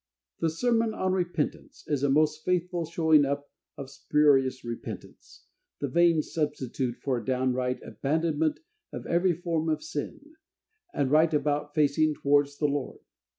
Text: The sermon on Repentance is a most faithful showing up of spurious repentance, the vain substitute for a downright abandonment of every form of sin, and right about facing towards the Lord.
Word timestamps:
The 0.39 0.49
sermon 0.49 0.95
on 0.95 1.13
Repentance 1.13 1.83
is 1.85 2.01
a 2.01 2.09
most 2.09 2.43
faithful 2.43 2.85
showing 2.85 3.23
up 3.23 3.51
of 3.77 3.91
spurious 3.91 4.63
repentance, 4.65 5.43
the 5.79 5.87
vain 5.89 6.23
substitute 6.23 6.95
for 7.03 7.19
a 7.19 7.23
downright 7.23 7.79
abandonment 7.85 8.61
of 8.91 9.05
every 9.05 9.33
form 9.33 9.69
of 9.69 9.83
sin, 9.83 10.37
and 10.91 11.11
right 11.11 11.31
about 11.31 11.75
facing 11.75 12.15
towards 12.15 12.57
the 12.57 12.65
Lord. 12.65 13.01